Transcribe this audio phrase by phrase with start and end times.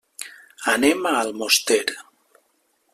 [0.71, 1.81] Anem a Almoster.